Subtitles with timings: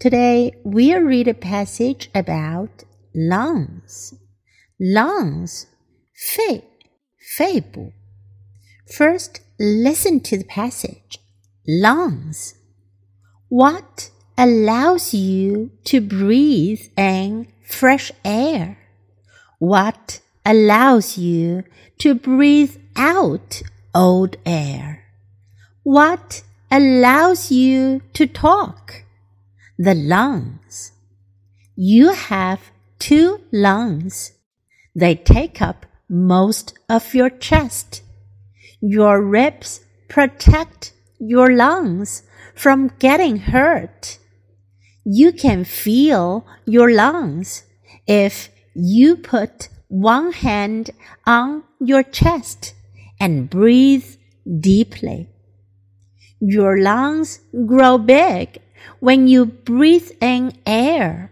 [0.00, 2.84] Today we'll read a passage about
[3.14, 4.14] lungs.
[4.78, 5.66] Lungs,
[6.14, 6.62] 肺,
[7.18, 7.92] 肺部.
[8.86, 11.18] First, listen to the passage.
[11.66, 12.54] Lungs.
[13.48, 18.78] What allows you to breathe in fresh air?
[19.58, 21.64] What allows you
[21.98, 23.62] to breathe out
[23.94, 25.04] old air?
[25.82, 29.04] What allows you to talk?
[29.83, 30.91] The lungs.
[31.75, 34.33] You have two lungs.
[34.93, 38.03] They take up most of your chest.
[38.79, 42.21] Your ribs protect your lungs
[42.53, 44.19] from getting hurt.
[45.03, 47.63] You can feel your lungs
[48.05, 50.91] if you put one hand
[51.25, 52.75] on your chest
[53.19, 55.30] and breathe deeply.
[56.41, 58.57] Your lungs grow big
[58.99, 61.31] when you breathe in air.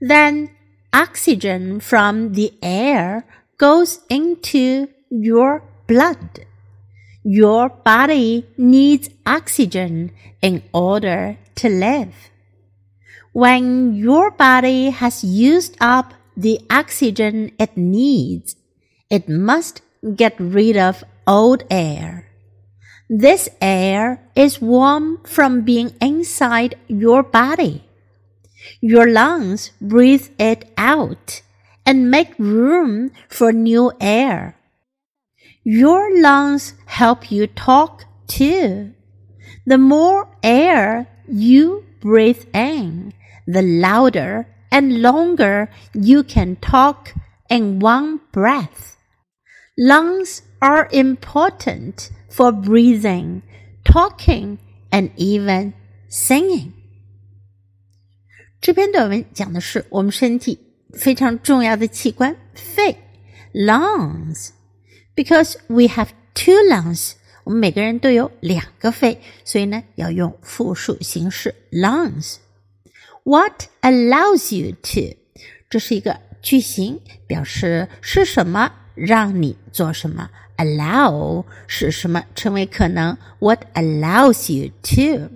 [0.00, 0.50] Then
[0.92, 3.24] oxygen from the air
[3.56, 6.44] goes into your blood.
[7.22, 10.10] Your body needs oxygen
[10.42, 12.12] in order to live.
[13.32, 18.56] When your body has used up the oxygen it needs,
[19.08, 19.82] it must
[20.16, 22.31] get rid of old air.
[23.14, 27.84] This air is warm from being inside your body.
[28.80, 31.42] Your lungs breathe it out
[31.84, 34.56] and make room for new air.
[35.62, 38.94] Your lungs help you talk too.
[39.66, 43.12] The more air you breathe in,
[43.46, 47.12] the louder and longer you can talk
[47.50, 48.96] in one breath.
[49.76, 53.41] Lungs are important for breathing,
[53.83, 54.57] talking,
[54.89, 55.73] and even
[56.09, 56.71] singing.
[58.59, 60.59] 这篇短文讲的是我们身体
[60.93, 62.97] 非常重要的器官肺
[63.53, 67.13] （lungs）。Because we have two lungs，
[67.43, 75.17] 我们每个人都有两个肺，所以呢要用复数形式 lungs。What allows you to？
[75.69, 80.30] 这是一个句型，表示是什么 让你做什么。
[80.62, 85.30] allow 使什么成为可能？What allows you to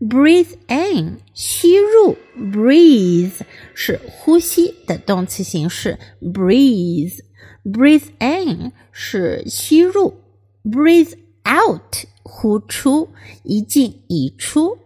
[0.00, 3.40] breathe in 吸入？breathe
[3.74, 7.18] 是呼吸的动词形式，breathe
[7.64, 10.20] breathe in 是吸入
[10.64, 11.14] ，breathe
[11.44, 13.08] out 呼出，
[13.42, 14.78] 一进一出。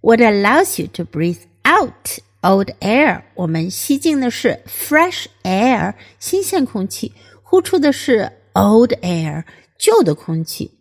[0.00, 3.22] What allows you to breathe out old air？
[3.34, 9.44] 我们吸进的是 fresh air 新鲜空气，呼出的是 old air
[9.78, 10.78] 旧的空气。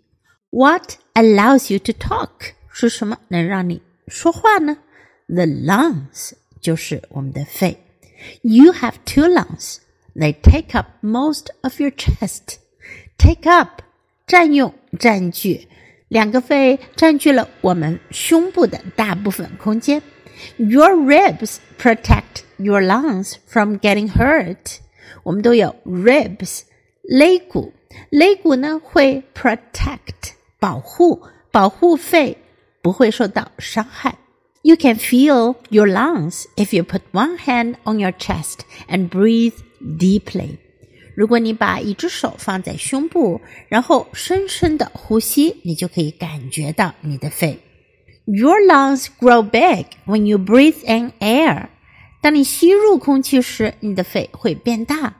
[0.50, 2.30] What allows you to talk
[2.72, 4.78] 是什么能让你说话呢
[5.28, 7.78] ？The lungs 就是我们的肺。
[8.42, 9.78] You have two lungs.
[10.14, 12.58] They take up most of your chest.
[13.18, 13.82] Take up
[14.28, 15.68] 占用、占据，
[16.10, 20.02] 两个肺占据了我们胸部的大部分空间。
[20.59, 24.79] Your ribs protect your lungs from getting hurt.
[25.23, 26.63] 我们都有 ribs
[27.03, 27.73] 肋骨，
[28.11, 32.39] 肋骨呢会 protect 保护，保护肺
[32.83, 34.19] 不会受到伤害。
[34.63, 40.59] You can feel your lungs if you put one hand on your chest and breathe deeply.
[41.15, 47.59] 如果你把一只手放在胸部，然后深深的呼吸，你就可以感觉到你的肺。
[48.27, 51.69] Your lungs grow big when you breathe in air.
[52.21, 55.15] 当你吸入空气时，你的肺会变大。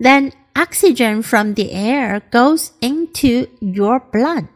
[0.00, 4.46] Then oxygen from the air goes into your blood.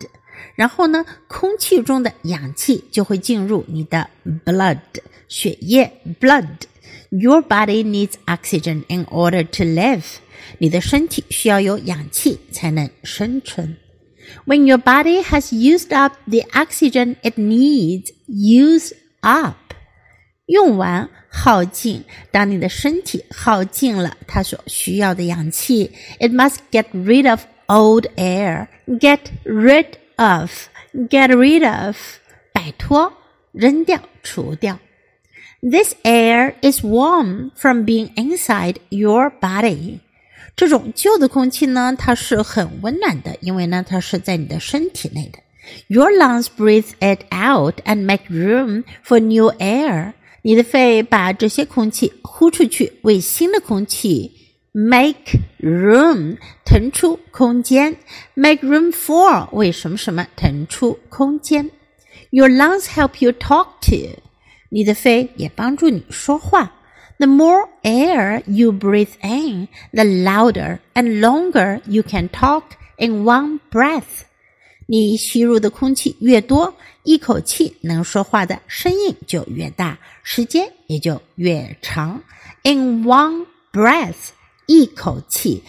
[0.56, 4.08] 然后呢，空气中的氧气就会进入你的
[4.44, 4.80] blood
[5.28, 10.16] 血液 blood。Your body needs oxygen in order to live.
[10.58, 13.76] 你的身体需要有氧气才能生存。
[14.46, 19.56] When your body has used up the oxygen it needs, use up.
[20.46, 22.04] 用完耗尽。
[22.30, 28.68] 当你的身体耗尽了它所需要的氧气，it must get rid of old air.
[28.86, 29.86] Get rid
[30.16, 30.50] of,
[30.92, 31.96] get rid of，
[32.52, 33.12] 摆脱，
[33.52, 34.78] 扔掉，除掉。
[35.62, 40.00] This air is warm from being inside your body.
[40.57, 45.37] 这种旧的空气呢，它是很温暖的，因为呢，它是在你的身体内的。
[45.87, 50.13] Your lungs breathe it out and make room for new air.
[50.41, 54.31] 你的肺把这些空气呼出去，为新的空气
[54.71, 57.97] make room 腾出空间
[58.33, 61.69] ，make room for 为什么什么腾出空间。
[62.31, 64.19] Your lungs help you talk to，
[64.69, 66.73] 你的肺也帮助你说话。
[67.18, 72.62] The more air you breathe in, the louder and longer you can talk
[72.96, 74.24] in one breath.
[74.86, 76.74] 你吸入的空气越多，
[77.04, 82.22] 一口气能说话的声音就越大，时间也就越长。
[82.64, 84.30] In one breath，
[84.66, 85.62] 一口气，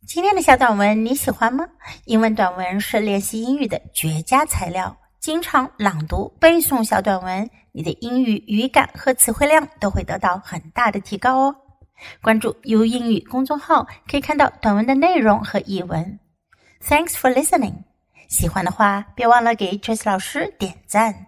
[0.07, 1.67] 今天的小短文你喜欢吗？
[2.05, 4.97] 英文短文是练习英语的绝佳材料。
[5.20, 11.56] 经常朗读背诵小短文，你的英语语感和词汇量都会得到很大的提高哦。
[12.22, 16.20] 关注 U 英语公众号，可以看到短文的内容和译文。
[16.82, 17.84] Thanks for listening。
[18.30, 21.28] 喜欢的话，别忘了给 Trace 老师点赞。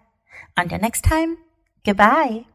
[0.55, 2.50] Until next time，goodbye。